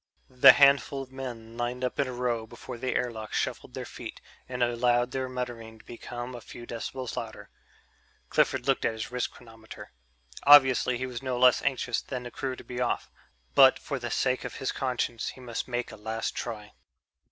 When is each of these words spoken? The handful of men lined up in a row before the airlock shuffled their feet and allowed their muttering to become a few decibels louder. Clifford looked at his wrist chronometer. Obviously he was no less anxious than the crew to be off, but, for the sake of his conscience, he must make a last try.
The 0.31 0.53
handful 0.53 1.03
of 1.03 1.11
men 1.11 1.57
lined 1.57 1.83
up 1.83 1.99
in 1.99 2.07
a 2.07 2.11
row 2.11 2.47
before 2.47 2.75
the 2.79 2.95
airlock 2.95 3.33
shuffled 3.33 3.75
their 3.75 3.85
feet 3.85 4.19
and 4.49 4.63
allowed 4.63 5.11
their 5.11 5.29
muttering 5.29 5.77
to 5.77 5.85
become 5.85 6.33
a 6.33 6.41
few 6.41 6.65
decibels 6.65 7.15
louder. 7.15 7.51
Clifford 8.27 8.65
looked 8.65 8.83
at 8.83 8.93
his 8.93 9.11
wrist 9.11 9.29
chronometer. 9.29 9.91
Obviously 10.41 10.97
he 10.97 11.05
was 11.05 11.21
no 11.21 11.37
less 11.37 11.61
anxious 11.61 12.01
than 12.01 12.23
the 12.23 12.31
crew 12.31 12.55
to 12.55 12.63
be 12.63 12.81
off, 12.81 13.11
but, 13.53 13.77
for 13.77 13.99
the 13.99 14.09
sake 14.09 14.43
of 14.43 14.55
his 14.55 14.71
conscience, 14.71 15.29
he 15.29 15.39
must 15.39 15.67
make 15.67 15.91
a 15.91 15.97
last 15.97 16.33
try. 16.33 16.73